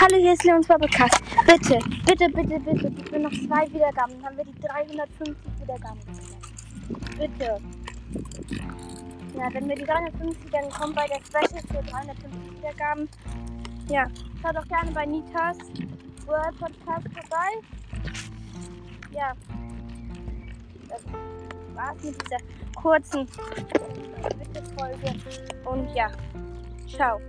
Hallo, 0.00 0.16
hier 0.16 0.32
ist 0.32 0.44
Leons 0.44 0.68
Podcast. 0.68 1.20
Bitte, 1.44 1.80
bitte, 2.06 2.28
bitte, 2.28 2.60
bitte, 2.60 2.88
gib 2.88 3.10
mir 3.10 3.18
noch 3.18 3.32
zwei 3.32 3.66
Wiedergaben. 3.72 4.14
Dann 4.14 4.26
haben 4.26 4.36
wir 4.36 4.44
die 4.44 4.60
350 4.60 5.36
Wiedergaben. 5.60 5.98
Bitte. 7.18 7.58
Ja, 9.36 9.52
wenn 9.52 9.68
wir 9.68 9.74
die 9.74 9.82
350 9.82 10.50
dann 10.52 10.70
kommen 10.70 10.94
bei 10.94 11.08
der 11.08 11.18
Special 11.26 11.60
für 11.62 11.90
350 11.90 12.58
Wiedergaben. 12.58 13.08
Ja, 13.88 14.06
schaut 14.40 14.54
doch 14.54 14.68
gerne 14.68 14.92
bei 14.92 15.04
Nitas 15.04 15.58
World 16.26 16.56
Podcast 16.60 17.08
vorbei. 17.12 17.50
Ja. 19.10 19.32
Das 20.88 21.02
war's 21.74 22.04
mit 22.04 22.22
dieser 22.22 22.38
kurzen 22.80 23.26
Folge. 24.76 25.14
Und 25.64 25.92
ja, 25.92 26.12
ciao. 26.86 27.20